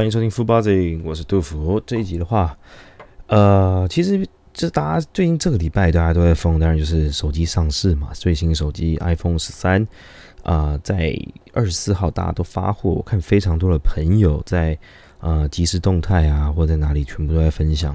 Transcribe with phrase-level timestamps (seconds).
[0.00, 1.78] 欢迎收听 Full Buzz，我是杜甫。
[1.84, 2.56] 这一集的话，
[3.26, 9.86] 呃，其实这大家最近这个礼拜大家都在疯，当然就是手机上市嘛，最新手机 iPhone 十三
[10.42, 11.14] 啊，在
[11.52, 14.78] 二十四号大家都发货，我看非常多的朋友在
[15.18, 17.94] 呃即时动态啊，或者在哪里全部都在分享，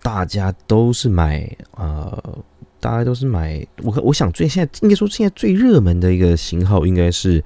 [0.00, 2.38] 大家都是买呃，
[2.80, 7.44] 大家都是买我我想最现在应该说现在最热门的一个型号应该是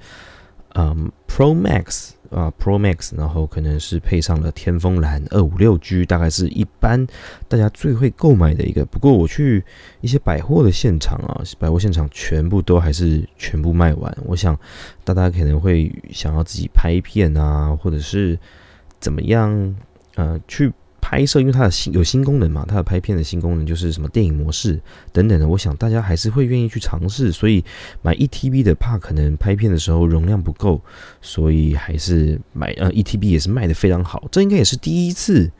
[0.75, 2.11] 嗯 Pro Max。
[2.35, 7.07] 啊，Pro Max，然后可能是配上了天风蓝二五六 G，大概是一般
[7.47, 8.85] 大家最会购买的一个。
[8.85, 9.63] 不过我去
[10.01, 14.17] 一些百货的现场啊，百货现场全部都还是全部卖完。
[14.25, 14.59] 我想
[15.05, 18.37] 大家可能会想要自己拍片啊，或者是
[18.99, 19.75] 怎么样，
[20.15, 20.73] 呃，去。
[21.07, 24.81] 拍摄，因为它的新有新功能嘛，它的拍片的新功能就是什么电影模式
[25.13, 27.63] 等等的，我想大家还是会愿意去尝试，所以
[28.01, 30.81] 买一 TB 的怕可能拍片的时候容量不够，
[31.21, 35.51] 所以还是买呃一 TB 也是卖的非常好，这应该也是第一次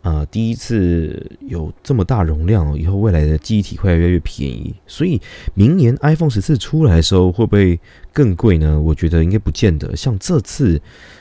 [0.00, 5.20] 啊，第一次有这么大容量，以后未来的记忆体会越来越便宜，所以
[5.52, 7.78] 明年 iPhone 十四出来的时候会不会
[8.10, 8.80] 更贵呢？
[8.80, 10.80] 我觉得应该不见得，像这次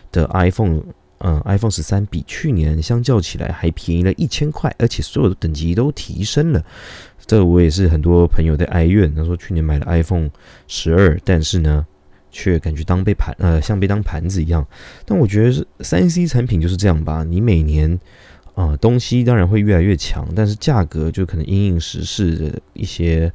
[0.09, 0.81] 的 iPhone。
[1.19, 6.63] 嗯，iPhone 十三比去年相较起来还便宜了一千块，而且所有的等级都提升了。
[7.25, 10.29] 这我也是很多朋友的哀怨，他说去年买了 iPhone
[10.67, 11.85] 十二，但是呢，
[12.31, 14.65] 却感觉当被盘呃像被当盘子一样。
[15.05, 17.99] 但我觉得三 C 产品就是这样吧，你每年
[18.53, 23.31] 啊东西当然会越来越强，但是价格就可能因应时事的一些。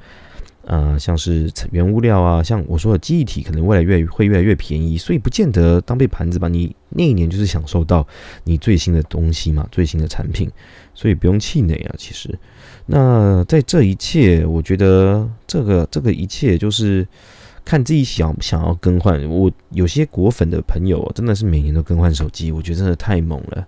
[0.73, 6.48] 呃，像是原物料啊，像我说的记忆体，可能未来越会越来越便宜，所以不见得当被盘子吧。
[6.48, 8.06] 你那一年就是享受到
[8.45, 10.50] 你最新的东西嘛，最新的产品，
[10.95, 11.95] 所以不用气馁啊。
[11.98, 12.39] 其实，
[12.87, 17.06] 那在这一切，我觉得这个这个一切就是
[17.67, 19.23] 看自己想不想要更换。
[19.28, 23.67] 我有些果粉的朋友真的是每年都更换手机，我觉得真的太猛了。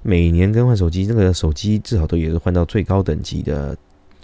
[0.00, 3.76] 每年更换手机，那个手机至少都也是换到最高等级的。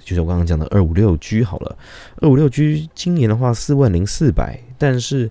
[0.07, 1.77] 就是我刚刚讲的二五六 G 好了，
[2.23, 5.29] 二五六 G 今年的话四万零四百，但是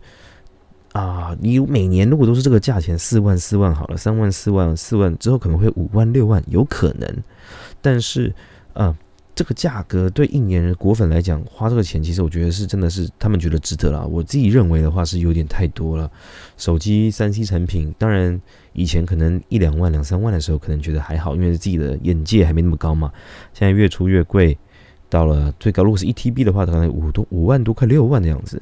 [0.92, 7.24] 啊，你每年如果都是这个价钱，四万四万好了，三万四万四万之后可能会五万六万，有可能，
[7.82, 8.36] 但是
[8.74, 8.96] 啊。
[9.38, 14.08] 这个价格对一年人果粉来讲，花这个钱，其实我觉得是真的是他们觉得值得了。
[14.08, 16.10] 我自己认为的话是有点太多了。
[16.56, 18.42] 手机三 C 产品，当然
[18.72, 23.12] 以前可能一两万、两三万的时候，可能觉得还好，因为自己的眼界还没那么高嘛。
[23.52, 24.58] 现在越出越贵，
[25.16, 28.62] 到了最高，如果是一 TB 的话，可能五多五万多，快六万的样子。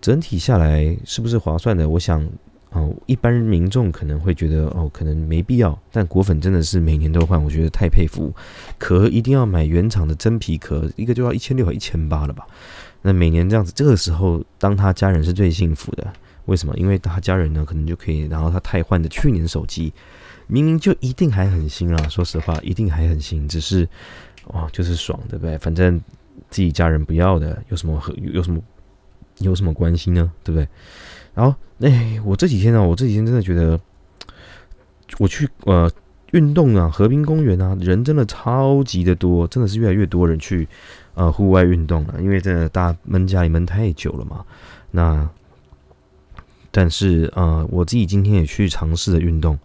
[0.00, 1.88] 整体下来是不是划算的？
[1.88, 2.28] 我想。
[2.72, 5.78] 哦，一般民众可能会觉得哦，可能没必要。
[5.90, 8.30] 但果粉真的是每年都换，我觉得太佩服。
[8.76, 12.46] 壳一定要买原厂的真皮壳，一个就要一千六和一千八了吧？
[13.00, 16.12] 那每年这样子，这个时候当他家人是最幸福的。
[16.44, 16.76] 为什么？
[16.76, 19.94] 因为他家人呢，可能就可以，然后他太换的去年手机，
[20.46, 22.08] 明明就一定还很新啊。
[22.08, 23.88] 说实话，一定还很新，只是
[24.46, 25.58] 哦，就是爽，对不对？
[25.58, 26.00] 反正
[26.50, 28.60] 自己家人不要的，有什么和有什么
[29.38, 30.30] 有什么关系呢？
[30.44, 30.68] 对不对？
[31.34, 33.78] 然后，哎，我这几天呢，我这几天真的觉得，
[35.18, 35.90] 我去呃
[36.30, 40.66] 运动啊，河滨公园啊，人真的超级的多，真的是越来越多人去
[41.14, 44.44] 呃户外运动了，因为真的大家闷家里闷太久了嘛。
[44.92, 45.28] 那
[46.70, 49.58] 但是呃，我自己今天也去尝试了运动，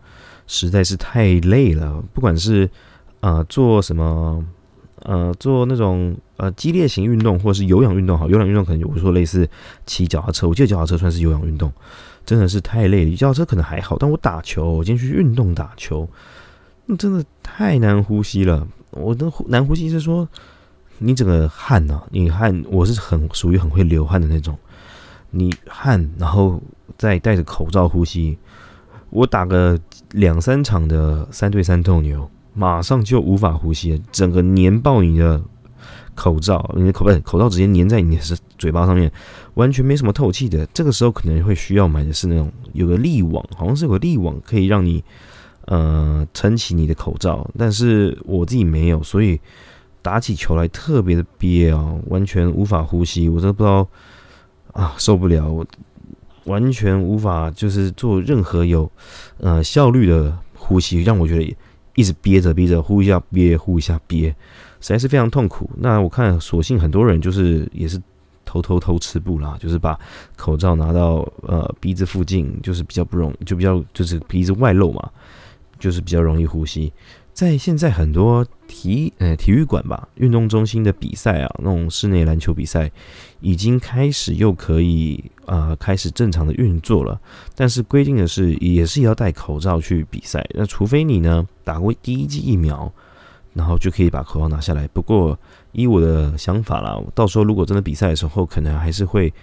[0.47, 2.69] 实在是太累了，不管是
[3.19, 4.43] 呃做什么。
[5.03, 9.49] 呃，做那种呃激烈型运动或者是有氧运动，好，有氧运动可能有说类似
[9.85, 11.71] 骑脚踏车，我记得脚踏车算是有氧运动，
[12.25, 13.15] 真的是太累了。
[13.15, 16.07] 脚踏车可能还好，但我打球，我今天去运动打球，
[16.85, 18.67] 那真的太难呼吸了。
[18.91, 20.27] 我的难呼吸是说，
[20.99, 24.57] 你整个汗呐，你汗，我是很属于很会流汗的那种，
[25.31, 26.61] 你汗，然后
[26.97, 28.37] 再戴着口罩呼吸，
[29.09, 29.79] 我打个
[30.11, 32.29] 两三场的三对三斗牛。
[32.53, 35.41] 马上就无法呼吸了，整个粘爆你的
[36.13, 38.21] 口罩，你的口不是口罩直接粘在你的
[38.57, 39.09] 嘴巴上面，
[39.53, 40.65] 完全没什么透气的。
[40.73, 45.01] 这个时候可能会需要买的是那种有个滤网，好像是有个滤网可以让你
[45.65, 49.39] 呃撑起你的口罩，但是我自己没有，所以
[50.01, 53.87] 打起球来特别的憋啊，完全无法呼吸，我真的不知道
[54.73, 55.65] 啊受不了，我
[56.43, 58.91] 完全无法就是做任何有
[59.37, 61.55] 呃效率的呼吸，让我觉得。
[61.95, 64.29] 一直憋着憋着，呼一下憋，呼一下憋，
[64.79, 65.69] 实在是非常痛苦。
[65.77, 68.01] 那我看，索性很多人就是也是
[68.45, 69.99] 偷偷偷吃布啦，就是把
[70.35, 75.09] 口罩拿到呃鼻子附近，就是比较不容，就比较就是鼻子外露嘛，
[75.79, 76.91] 就是比较容易呼吸。
[77.33, 82.91] 在现在很多体呃体育馆吧，运动中心的比赛啊，那种室内篮球比赛
[83.39, 87.19] 已经开始又可以啊开始正常的运作了。
[87.55, 90.45] 但是规定的是，也是要戴口罩去比赛。
[90.53, 92.91] 那除非你呢打过第一剂疫苗，
[93.53, 94.87] 然后就可以把口罩拿下来。
[94.89, 95.37] 不过
[95.71, 99.33] 依我的想法啦，到时候如果真的比赛的时候，可能还是会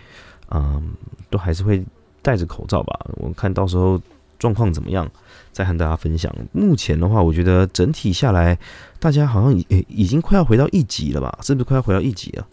[0.50, 0.92] 嗯，
[1.30, 1.84] 都还是会
[2.22, 3.00] 戴着口罩吧。
[3.16, 4.00] 我看到时候。
[4.38, 5.10] 状况怎么样？
[5.52, 6.32] 再和大家分享。
[6.52, 8.56] 目前的话，我觉得整体下来，
[9.00, 11.36] 大家好像已已经快要回到一级了吧？
[11.42, 12.46] 是不是快要回到一级了？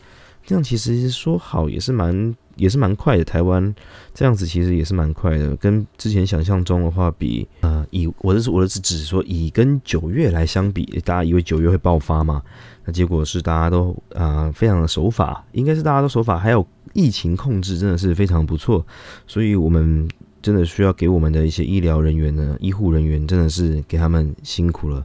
[0.44, 3.24] 这样其实说好也是蛮也是蛮快的。
[3.24, 3.74] 台湾
[4.14, 12.42] 这样子其实也是蛮快的，跟之前想象中的话比，呃，以我的是我的是指说以跟九月来相比，大家以为九月会爆发嘛？
[12.86, 18.86] 那结果是大家都啊非常的守法，应该是大家都守法，还有疫情控制真的是非常不错，
[19.28, 20.08] 所以我们。
[20.45, 25.03] 真的需要给我们的一些医疗人员呢，医护人员真的是给他们辛苦了。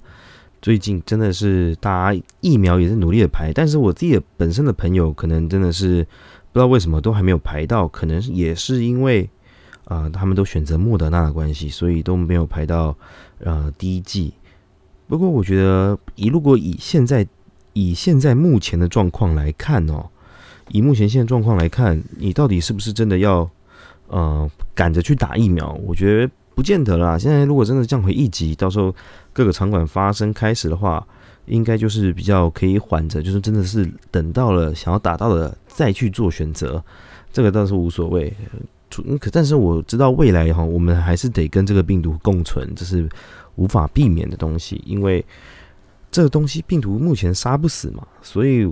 [0.61, 6.07] 最近真的是大家疫苗也是努力的排，但是我自己的本身的朋友可能真的是
[6.53, 9.31] 不知道为什么都还没有排到，可能也是因为
[9.87, 12.95] 啊他们都选择莫德纳的关系，所以都没有排到
[13.39, 14.35] 呃第一季。
[15.09, 17.27] 不过我觉得以如果以现在
[17.73, 20.11] 以现在目前的状况来看哦，
[20.69, 23.51] 以目前现在状况来看，你到底是不是真的要？
[24.11, 27.17] 呃，赶着去打疫苗，我觉得不见得啦。
[27.17, 28.93] 现在如果真的降回一级，到时候
[29.33, 31.07] 各个场馆发生开始的话，
[31.47, 36.83] 应该就是比较可以缓着，就是真的是等到了想要打到的再去做选择，
[37.33, 38.35] 这个倒是无所谓。
[39.21, 43.09] 可但是我知道未来哈，我们还是得跟这个病毒共存，这是
[43.55, 45.25] 无法避免的东西，因为
[46.11, 48.69] 这个东西病毒目前杀不死嘛，所以。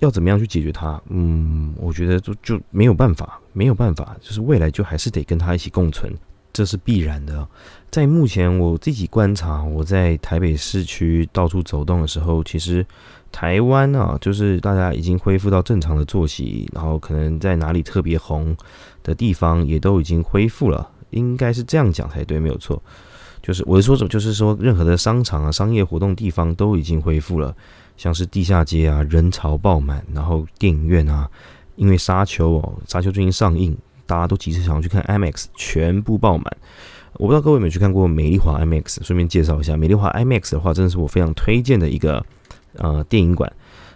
[0.00, 1.00] 要怎么样去解决它？
[1.08, 6.12] 嗯，我觉得就就没有办法，没有办法，就是未来就还是得跟它一起共存，
[6.52, 7.46] 这是必然的。
[7.90, 12.84] 在目前我自己观察，我在台北市区到处走动的时候，其实
[13.32, 18.56] 台湾啊，就是大家已经恢复到正常的作息，然后可能在哪里特别红
[19.02, 22.80] 的地方也都已经恢复了，应该是这样讲才对，没有错。
[23.40, 27.56] 就是我的说什么，就是说任何的商场啊、商业活动地方都已经恢复了。
[27.98, 31.28] 像是地下街啊，人潮爆满，然后电影院啊，
[31.74, 36.44] 因为沙丘哦，沙丘最近上映，大家都急着想要去看 IMAX，全部爆满。
[37.14, 42.24] 我不知道各位有没有去看过美丽华 IMAX，顺便介绍一下，美丽华 IMAX 的话，真的是我非常推荐的一个
[42.76, 43.52] 呃电影馆。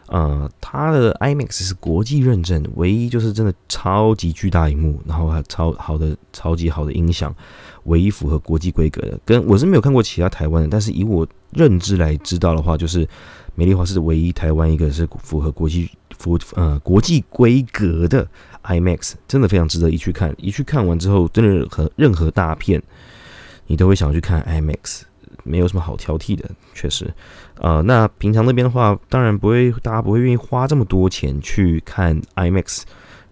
[0.08, 7.32] 呃，它的 IMAX 是国际认证，唯一就是真的超级巨大荧幕，然后还超好的、超级好的音响，
[7.84, 9.18] 唯一符合国际规格的。
[9.24, 13.08] 跟我是没有看过其他台湾的，但是以我认知来知道的话，就是。
[13.54, 18.26] 美丽华是唯一台湾一个是符合国际符呃国际规格的
[18.64, 20.34] IMAX，真的非常值得一去看。
[20.38, 22.82] 一去看完之后，真的和任何大片，
[23.66, 25.02] 你都会想去看 IMAX，
[25.44, 27.12] 没有什么好挑剔的，确实。
[27.56, 32.82] 呃，那平常那边的话，当然不会，大家不会愿意花这么多钱去看 IMAX，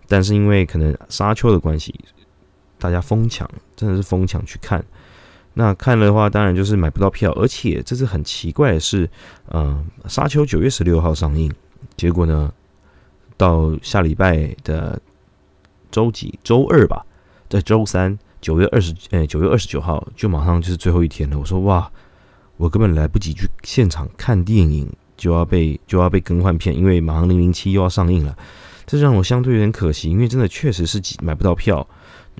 [0.07, 1.95] 但是因为可能沙丘的关系，
[2.79, 4.85] 大家疯抢，真的是疯抢去看。
[5.55, 9.11] 那看的话，当然就是买不到票，而且这次很奇怪的是，
[9.49, 11.53] 嗯，《沙丘》九月十六号上映，
[11.97, 12.53] 结果呢，
[13.37, 15.01] 到下礼拜的
[15.91, 16.39] 周几？
[16.45, 17.05] 周二吧，
[17.49, 21.39] 在周三，九月二十，呃，九月二十九号就马上就是最后一天了。
[21.39, 21.91] 我说哇，
[22.57, 28.39] 我根本来不及去现场看电影，就要被就要被更换片，因为马上零零七又要上映了，
[28.87, 31.85] 这让我相对有点可惜，因为真的确实是买不到票。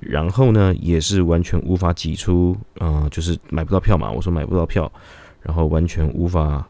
[0.01, 4.11] 然后呢，也是完全无法挤出，呃，就是买不到票嘛。
[4.11, 4.91] 我说买不到票，
[5.43, 6.67] 然后完全无法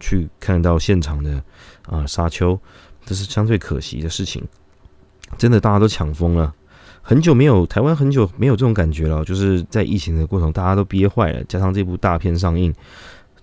[0.00, 1.40] 去看到现场的
[1.86, 2.58] 啊沙丘，
[3.04, 4.42] 这是相对可惜的事情。
[5.38, 6.52] 真的大家都抢疯了，
[7.02, 12.74] 很久没有台湾很久没有这种感觉了，就是在疫情的过程，大家都憋坏了，加上这部大片上映，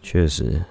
[0.02, 0.62] 确实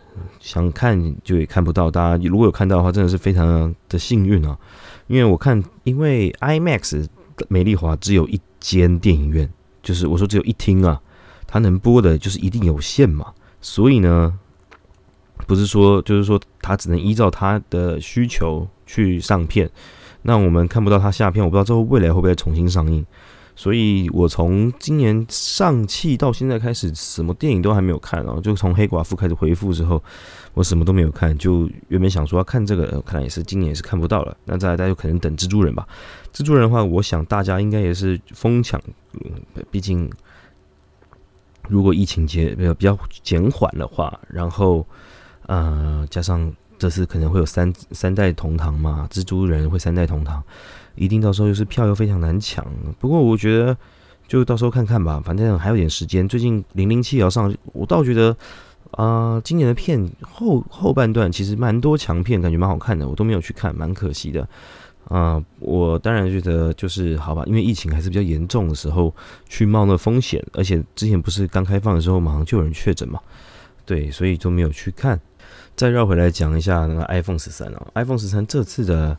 [0.41, 1.91] 想看就也看不到。
[1.91, 4.59] 大家如果有看到的话，真的是非常的幸运啊，
[5.07, 7.07] 因为我看因为 IMAX。
[7.49, 9.49] 美丽华只有一间电影院，
[9.83, 11.01] 就是我说只有一厅啊，
[11.47, 14.39] 它能播的就是一定有限嘛，所以呢，
[15.47, 19.71] 不是说就是说它只能依照它的需求去上片，
[20.23, 23.05] 那我们看不到它下片，我不知道之后未来会不会重新上映。
[23.61, 30.03] 所以我从今年上汽到现在开始，什么电影都还没有看哦，就从黑寡妇开始回复之后，
[30.55, 31.37] 我什么都没有看。
[31.37, 34.35] 就原本想说要看这个，看来也是今年也是看不到了。
[34.47, 35.87] 那再来，大家就可能等蜘蛛人吧。
[36.33, 38.81] 蜘蛛人的话，我想大家应该也是疯抢，
[39.71, 40.11] 毕竟
[41.69, 44.87] 如果疫情节比较比较减缓的话，然后
[45.49, 50.43] 呃加上这次可能会有三三代同堂嘛，蜘蛛人会三代同堂。
[50.95, 52.65] 一定到时候又是票又非常难抢，
[52.99, 53.77] 不过我觉得
[54.29, 56.29] 就到时候看看吧，反正还有点时间。
[56.29, 58.37] 最近零零七也要上，我倒觉得
[58.93, 64.47] 啊，今年的片后后半段其实蛮多强片，感觉蛮好看的，我都没有去看，蛮可惜的。
[65.09, 69.13] 啊，我当然觉得就是好吧，因为疫情还是比较严重的时候
[69.49, 73.19] 去冒那风险，而且之前不是刚开放的时候马上就有人确诊嘛，
[73.85, 75.19] 对，所以都没有去看。
[75.75, 79.17] 再绕回来讲一下那个 iPhone 十三哦，iPhone 十三这次的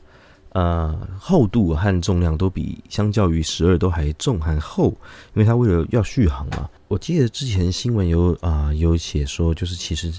[0.51, 4.89] 呃厚度和重量都比相较于十二都还重还厚，
[5.33, 6.69] 因为它为了要续航嘛。
[6.87, 10.11] 我记得之前新闻有啊有写说，就是其实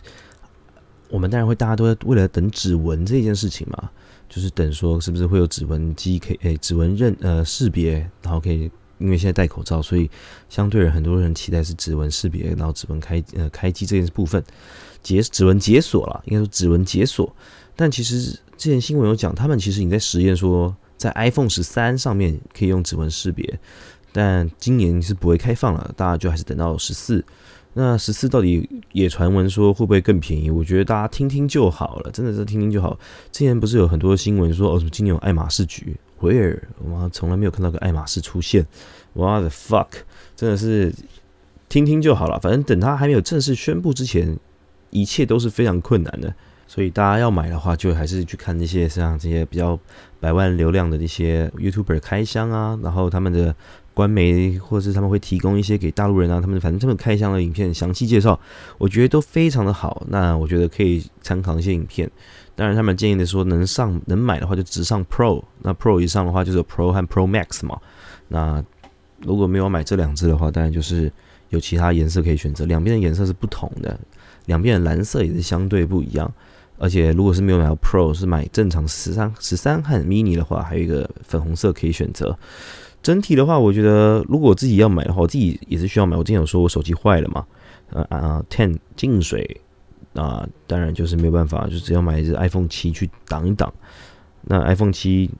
[1.08, 3.90] 我们当然会大家都在为了等指纹这件事情嘛。
[4.28, 10.10] 就是等说是不是会有指纹机可以诶指纹认呃识别，然后可以因为现在戴口罩，所以
[10.48, 14.42] 相对很多人期待是指纹识别，然后指纹开呃开机这件部分
[15.02, 17.30] 解指纹解锁了，应该说指纹解锁。
[17.74, 23.58] 但其实之前新闻有讲，他们其实已经在实验说，在 iPhone 十三上面可以用指纹识别，
[24.12, 27.24] 但今年是不会开放了，大家就还是等到十四。
[27.74, 30.50] 那十四到底也传闻说会不会更便宜？
[30.50, 32.98] 我觉得大家听听就好了，真的是听听就好。
[33.30, 36.60] 之前不是有很多新闻说哦，什么今年有爱马仕局？Where？
[36.84, 38.66] 我妈从来没有看到个爱马仕出现。
[39.14, 39.88] What the fuck？
[40.36, 40.94] 真的是
[41.70, 44.38] 听听就好了，反正等他还没有正式宣布之前，
[44.90, 46.34] 一切都是非常困难的。
[46.72, 49.78] 所以大家要买的话，就还是去看那些像这些比较
[50.20, 53.54] 百万流量的一些 YouTuber 开箱啊，然后他们的。
[53.94, 58.40] 官媒或者是他们会提供一些给大陆人啊，他们反正他们开箱的影片详细介绍，
[58.78, 60.02] 我觉得都非常的好。
[60.08, 62.10] 那我觉得可以参考一些影片。
[62.54, 67.78] 当然，他们建议的说能上能买的话就直上 Pro，那 Pro 以上的话就是 Pro 和 Pro Max 嘛。
[68.28, 68.64] 那
[69.20, 71.12] 如果没有买这两只的话，当然就是
[71.50, 72.64] 有其他颜色可以选择。
[72.64, 74.00] 两边的颜色是不同的，
[74.46, 76.32] 两边的蓝色也是相对不一样。
[76.82, 82.36] 而且如果是没有买到 Pro，是买正常十三十三和 Mini 的话，还有一个粉红色可以选择。
[83.00, 86.16] 整体的话，我觉得如果我自己要买的话，我自己也是需要买。
[86.16, 87.46] 我之前有说我手机坏了嘛，
[87.90, 89.60] 呃啊，Ten 进水
[90.14, 93.72] 啊，当然就是没有办法，就只要买一只 iPhone 七去挡一挡。
[94.42, 95.30] 那 iPhone 七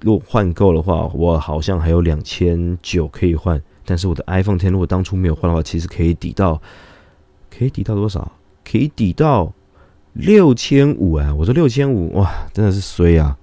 [0.00, 3.62] 如果换够的话，我好像还有两千九可以换。
[3.84, 6.60] 但是我的 iPhone Ten 如果当初没有换的话，其实可以抵到，
[7.56, 8.32] 可以抵到多少？
[8.68, 9.52] 可以抵到
[10.18, 11.34] 六千五啊！
[11.34, 13.38] 我说六千五，哇，真的是衰啊！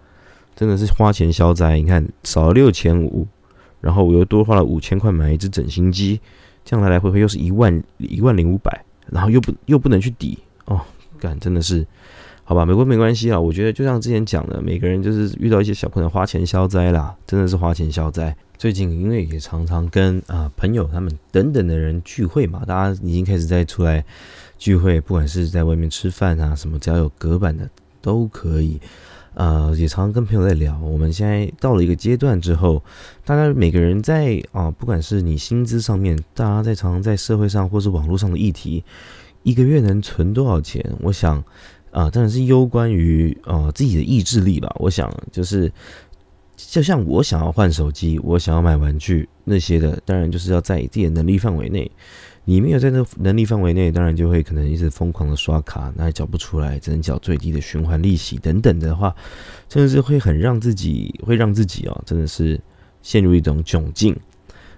[0.56, 1.78] 真的是花钱消灾。
[1.78, 3.26] 你看少了六千五。
[3.82, 6.20] 然后我又多花了五千块买一只整形机，
[6.64, 10.82] 这样来来回回又是一万一万零五百，然后又不又不能去抵哦，
[11.20, 11.86] 干真的是，
[12.44, 18.36] 好吧，没关没关系啊，我觉得就像之前讲的，每个人就是遇到一些小困难，花钱消灾啦，真的是花钱消灾。
[18.58, 24.04] 最近因为也常常跟啊朋友他们等等的人聚会嘛，大家已经开始在出来
[24.58, 27.70] 聚会，不管是在外面吃饭啊什么，只要有隔板的
[28.02, 28.80] 都可以。
[29.34, 30.80] 呃，也常常跟朋友在聊。
[30.80, 32.82] 我们现在到了一个阶段之后，
[33.26, 38.82] 大家每个人在啊，不管是你薪资上面，大家在常常在社会上或是网络上的议题，
[39.44, 40.82] 一个月能存多少钱？
[41.02, 41.44] 我想
[41.92, 44.74] 啊，当然是攸关于啊自己的意志力吧。
[44.80, 45.70] 我想就是，
[46.56, 51.92] 就像我想要换手机，我想要买玩具那些的，当然就是要在自己的能力范围内。
[52.48, 59.16] 你没有在那能力范围内，当然就会可能一直疯狂的刷卡，那也缴不出来，只能缴最低的循环利息等等的话，
[59.68, 62.60] 真的是会很让自己会让自己哦，真的是
[63.02, 64.16] 陷入一种窘境。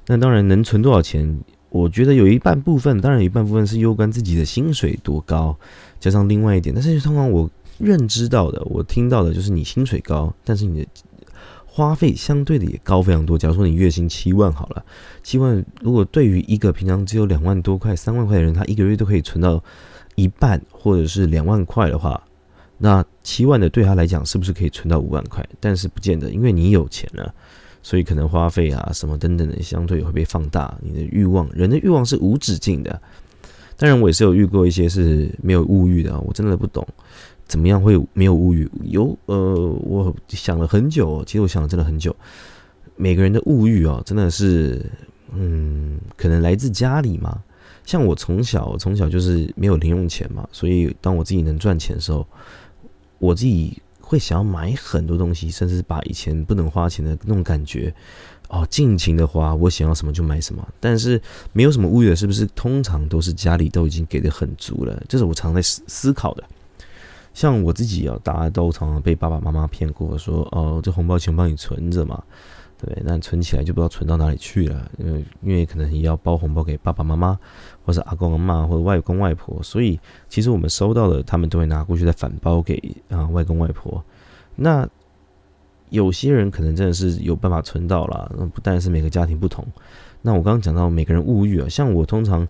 [0.07, 5.57] 那当然能存多少钱，我觉得有一半部分，当然一半部分是攸关自己的薪水多高，
[5.99, 10.87] 加上另外一点，但是通常我认知到的，我听到的就是你薪水高，但是你的。
[11.77, 13.37] 花费相对的也高非常多。
[13.37, 14.83] 假如说你月薪七万好了，
[15.21, 19.63] 七万如果对于一个平常只有两万多块、三万块的人，他一个月都可以存到
[20.15, 22.19] 一半或者是两万块的话，
[22.79, 25.47] 那七万的对他来讲是不是可以存到五万块？
[25.59, 27.31] 但是不见得，因为你有钱了，
[27.83, 30.75] 所以可能花费啊什么等等的相对也会被放大。
[30.81, 32.99] 你的欲望，人的欲望是无止境的。
[33.75, 36.87] 当然，我也是有遇过一些是没有物欲的，我真的不懂。
[37.47, 38.69] 怎么样会没有物欲？
[38.83, 42.15] 有呃，我想了很久，其实我想了真的很久。
[42.95, 44.83] 每个人的物欲哦，真的是，
[45.31, 47.41] 嗯，可能来自家里嘛。
[47.85, 52.27] 像我从小，从小就是没有零用钱嘛，所以当我自己能赚钱的时候，
[53.17, 57.93] 我自己会想要买很多东西，甚至把以前不能花钱的那种感觉，
[58.49, 60.67] 哦，尽情的花，我想要什么就买什么。
[60.81, 61.21] 但是
[61.53, 65.01] 没有什么物欲的，是不是通常都是家里都已经给的很足了？
[65.07, 66.43] 这是我常在思思考的。
[67.37, 72.19] 像我自己啊，大家都常常被爸爸妈妈骗过，说哦，这红包钱帮你存着嘛，
[72.79, 77.37] 对，那存起来就不知道存到哪里去了，因为因为可能也要包红包给爸爸妈妈，
[77.85, 84.03] 或者阿公阿妈或者外公外婆，所以其实我们收到的，他们都会拿过去再反包给啊外公外婆。
[84.55, 84.89] 那
[85.91, 89.63] 有些人可能真的是有办法存到了，不但是每个家庭不同。
[90.23, 92.47] 那我刚刚讲到每个人物欲啊，像我通常。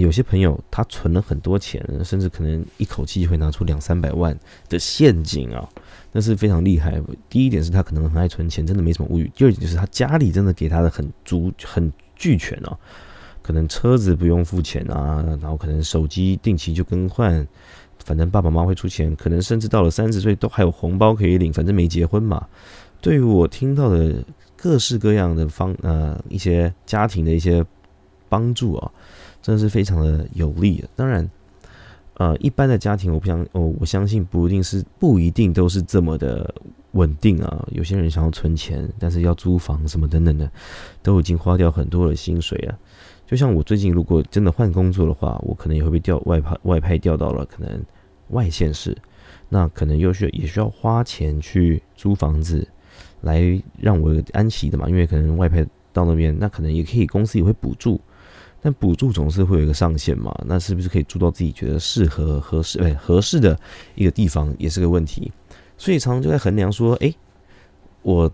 [0.00, 4.34] 有些朋友他存了很多钱，甚至可能一口气会拿出两三百万
[4.68, 5.68] 的现金啊，
[6.12, 6.98] 那是非常厉害。
[7.28, 12.74] 第一点是他可能很爱存钱，真的没什么物欲；第二点就是他家里真的给他的很足、很俱全哦，
[13.42, 17.46] 可能车子不用付钱啊，然后可能手机定期就更换，
[18.02, 22.48] 反正爸爸妈妈会出钱，可能甚至到了三十岁都还有红包可以领，反正没结婚嘛。
[23.02, 24.24] 对于我听到的
[24.56, 27.62] 各式各样的方呃一些家庭的一些
[28.30, 28.90] 帮助啊。
[29.42, 30.82] 真的是非常的有利。
[30.96, 31.28] 当然，
[32.14, 36.54] 呃，一般的家庭，我不相，我我相信不一定是不一定都是这么的
[36.92, 37.66] 稳定啊。
[37.72, 40.50] 有些人想要存钱，但是要租房什么等等的，
[41.02, 42.78] 都已经花掉很多的薪水啊。
[43.26, 47.82] 就像我最近如果真的换工作的话，我可能也会被调外派，外派调到了可能
[48.28, 48.96] 外县市，
[49.48, 52.68] 那可能又需也需要花钱去租房子
[53.22, 53.42] 来
[53.80, 54.88] 让我安息的嘛。
[54.88, 57.98] 因为可能外派到那边，那可能也可以公司也会补助。
[58.64, 60.32] 但补助总是会有一个上限嘛？
[60.46, 63.58] 那是不是可以住到自己觉得适合、合适、哎合适的
[63.96, 65.32] 一个地方，也是个问题。
[65.76, 67.12] 所以常常就在衡量说，哎，
[68.02, 68.30] 我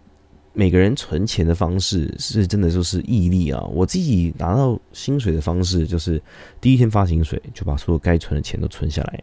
[0.53, 3.63] 每个人存钱的方式是真的就是毅力啊。
[3.73, 6.21] 我自己拿到薪水的方式就是
[6.61, 9.23] 第一天发薪水就把所有该存的钱都存下来，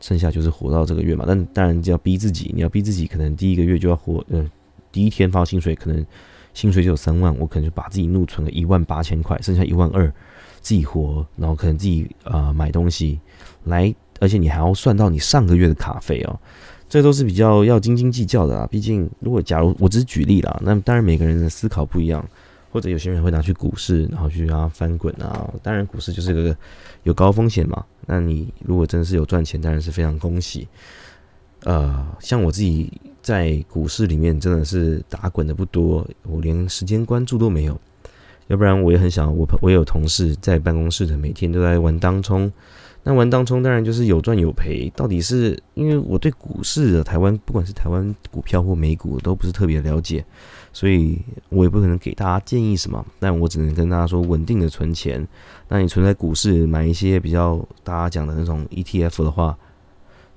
[0.00, 1.26] 剩下就是活到这个月嘛。
[1.28, 4.42] 但当然就要逼自己，你要逼自己，可能第一个月就要活，呃，
[4.90, 6.06] 第一天发薪水可能
[6.54, 10.10] 薪水就有三万，我可能就把自己怒存个一万八千块，剩下一万二。
[10.60, 13.18] 自己活，然后可能自己啊买东西
[13.64, 16.38] 来，而且你还要算到你上个月的卡费哦，
[16.88, 18.66] 这都是比较要斤斤计较的啊。
[18.70, 22.24] 毕竟，如果假如我只是举例啦，那当然每个人的思考不一样，
[22.70, 25.52] 或者有些人会拿去股市，然后去让它翻滚啊。
[25.62, 26.56] 当然，股市就是个
[27.04, 27.84] 有高风险嘛。
[28.06, 30.68] 那你如果真的是有赚钱，当然是非常恭喜。
[31.64, 37.78] 呃，像我自己在股市里面真的是打滚的不多，我连时间关注都没有。
[38.50, 42.52] 要不然我也很想，我我有同事在办公室的，每天都在玩当冲。
[43.04, 44.92] 那玩当冲当然就是有赚有赔。
[44.96, 50.24] 到底是因为我对股市的台湾，不管是台湾股票或美股，都不是特别了解，
[50.72, 51.16] 所以
[51.48, 53.06] 我也不可能给大家建议什么。
[53.20, 55.24] 但我只能跟大家说，稳定的存钱。
[55.68, 59.56] 那你存在股市，买一些比较大家讲的那种 ETF 的话。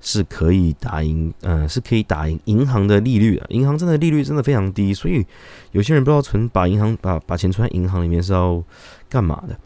[0.04, 3.46] 是可以打赢，嗯，是可以打赢银行的利率的。
[3.48, 5.24] 银行真的利率真的非常低，所以
[5.72, 8.62] 有些人不知道存把银行把把钱存在银行里面是要
[9.08, 9.58] 干嘛的。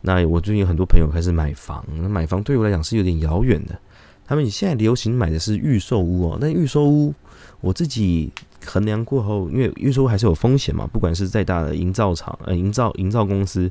[0.00, 3.78] 那我最近有很多朋友开始买房，买房对我来讲是有点遥远的。
[4.24, 7.12] 他们现在流行买的是预售屋哦，那预售屋
[7.60, 8.32] 我自己
[8.64, 13.70] 衡量过后，因为预售屋还是有风险嘛，不管是再大的营造厂呃营造营造公司，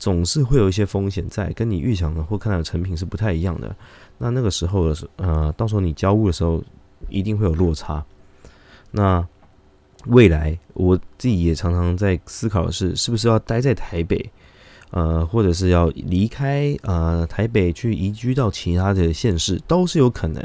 [0.00, 3.76] 总是会有一些风险在，跟你预想的或看到的成品是不太一样的。
[4.18, 6.60] 那那个时候的时，呃，到时候你交物的时候，
[7.08, 8.04] 一定会有落差。
[8.90, 9.24] 那
[10.06, 14.30] 未来我自己也常常在思考的是，是不是要待在台北，
[14.90, 20.42] 呃，或者是要离开呃台北去移居到其他的县市，都是有可能。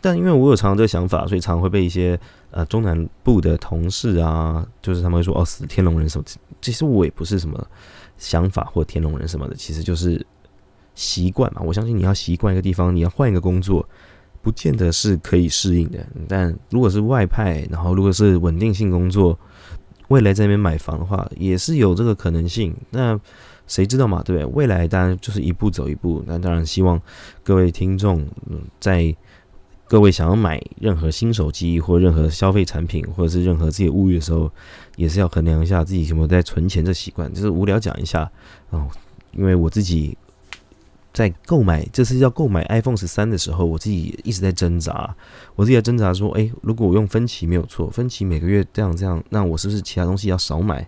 [0.00, 2.18] 但因为我有常常这个想法，所以常常会被一些
[2.54, 6.24] 呃中南部的同事啊，就是他们会说哦，死天龙人什么。
[6.62, 7.62] 其实我也不是什么
[8.16, 10.24] 想法或天龙人什么的，其实就是。
[10.96, 13.84] 习惯嘛，我相信你要习惯一个地方，你要换一个工作，
[14.40, 16.06] 不见得是可以适应的。
[16.28, 19.36] 但如果是外派，然后如果是稳定性工作，
[20.06, 22.72] 未来在那边买房的话，也是有这个可能性。
[22.90, 23.18] 那
[23.66, 24.22] 谁知道嘛？
[24.22, 24.46] 对不对？
[24.54, 26.22] 未来当然就是一步走一步。
[26.28, 27.02] 那当然希望
[27.42, 28.24] 各位听众
[28.78, 29.12] 在
[29.86, 34.50] 各位想要买任何新手机或任何消费产品，或者是任何自己物欲的时候，
[34.96, 37.32] 也是要衡量一下自己有没有在存钱这习惯。
[37.32, 38.30] 就是无聊讲一下
[38.70, 38.88] 哦，
[39.32, 40.16] 因为我自己。
[41.12, 45.14] 在购买这次要购买 iPhone 十三的时候，我自己一直在挣扎。
[45.54, 50.84] 我自己在挣扎说：，哎，如果我用分期没有错，分期每个月这样这样，那我是不是其他东西要少买？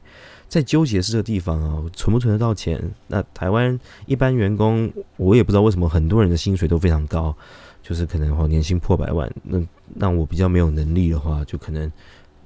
[0.49, 2.93] 在纠结是这个地方啊，存不存得到钱？
[3.07, 7.33] 那台湾一般员工，我也不知道为什么很多人的薪水都非常高，
[7.87, 9.31] 就是可能话年薪破百万。
[9.43, 9.61] 那
[9.95, 11.91] 那我比较没有能力的话，就可能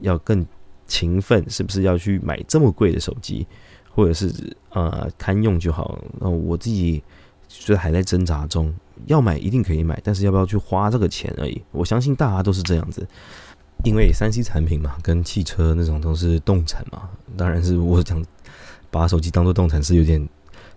[0.01, 0.45] 要更
[0.87, 3.47] 勤奋，是不是要去买这么贵的手机，
[3.91, 4.31] 或者是
[4.71, 5.99] 呃堪用就好？
[6.19, 7.03] 那我自己。
[7.53, 8.73] 就是还在挣扎中，
[9.07, 11.61] 要买一定可以买，但是要不要去花这个钱而已。
[11.73, 13.05] 我相信大家都是这样子，
[13.83, 17.11] 因为三 C 产品嘛，跟汽车那种都是动产嘛。
[17.37, 18.25] 当然是我讲
[18.89, 20.25] 把手机当做动产是有点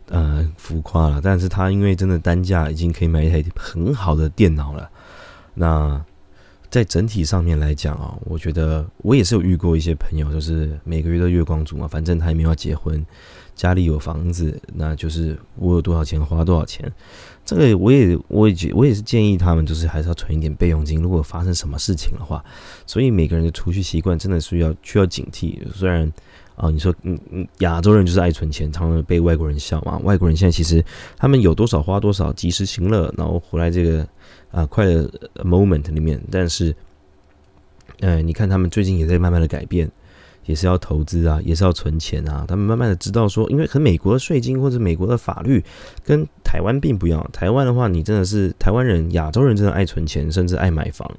[0.09, 4.89] 呃浮夸了，但是他因为真的单价已经可以买一台很好的电脑了。
[5.53, 6.03] 那
[6.69, 13.05] 在整体上面来讲啊，我觉得我也是有遇过一些朋友，就是每个月都月光族嘛，反正他也没有要结婚。
[13.55, 16.91] 家里有房子，那就是我有多少钱花多少钱。
[17.45, 20.99] 这个我也我也觉我也是建议他们，就是还是要存一点备用金。
[20.99, 22.43] 如果发生什么事情的话，
[22.87, 25.59] 所以每个人的储蓄习惯真的是要需要警惕。
[25.71, 26.11] 虽然
[26.55, 29.97] 啊，你说嗯嗯，亚洲人就是爱存钱，常常被外国人笑嘛。
[29.99, 30.83] 外国人现在其实
[31.17, 34.07] 他们有多少花多少，及时行乐，然后活在这个
[34.51, 35.09] 啊快乐
[35.43, 36.21] moment 里面。
[36.31, 36.75] 但是，
[37.99, 39.89] 呃，你看他们最近也在慢慢的改变。
[40.45, 42.43] 也是要投资啊，也是要存钱啊。
[42.45, 45.63] 他们慢慢的知道说，因为和美国的税金或者美国的法律
[46.03, 47.25] 跟台湾并不一样。
[47.31, 51.09] 台湾的话，你真的是台湾人、亚洲人真的爱存钱，甚至爱买房。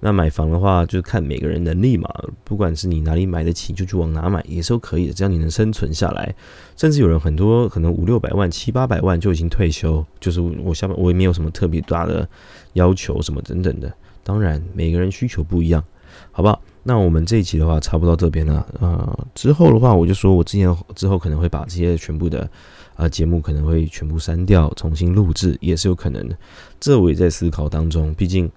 [0.00, 2.08] 那买房的话，就是看每个人能力嘛。
[2.42, 5.12] 不管是你哪里买得起，就去往哪买，也是都可以的。
[5.12, 6.34] 只要你能生存下来，
[6.76, 12.28] 甚至有人很多可能五六百万、七八百万就已经退休，就是我下面我也没有什么特别大的
[12.72, 13.92] 要求什么等等的。
[14.22, 15.84] 当然，每个人需求不一样，
[16.32, 16.60] 好不好？
[16.82, 18.66] 那我们这一集的话，差不多这边了。
[18.80, 22.48] 呃，之后的话，我就说我之前之后可能会把这些全部的
[22.94, 26.34] 啊节目可能会全部删掉，重新录制也是有可能的。
[26.80, 28.14] 这我也在思考当中。
[28.14, 28.50] 毕竟，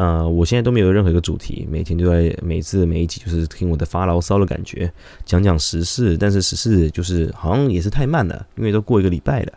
[0.00, 4.90] 呃，我现在都没有任何一个主题，每天都在每次每一集就是听我的发牢骚的感觉，
[5.26, 6.16] 讲讲时事。
[6.16, 9.52] 但是时事就是好像也是太慢了，因为都过一个礼拜了。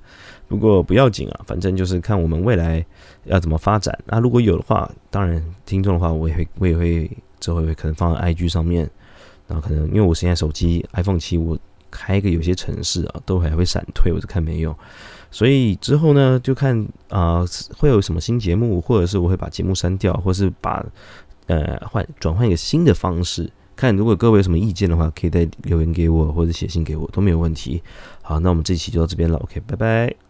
[0.50, 2.86] 不过不要紧啊，反正就是看我们未来
[3.24, 3.98] 要怎么发展。
[4.06, 7.10] 那如果有的话，当然听众的话，我也会我也会。
[7.40, 8.90] 之后会可能放在 IG 上面，
[9.48, 11.60] 然后可能因为我现在手机 iPhone 七，我
[11.92, 14.74] 开个有些城市啊，都还会闪退，我就看没用。
[15.34, 17.44] 所以之后呢，就看啊
[17.76, 20.86] 会有什么新节目，或者是我会把节目删掉，或是把
[21.48, 23.52] 呃换转换一个新的方式。
[23.76, 27.82] 看如果各位有什么意见的话，可以再留言给我，或者写信给我都没有问题。
[28.22, 30.23] 好，那我们这期就到这边了，OK，拜拜。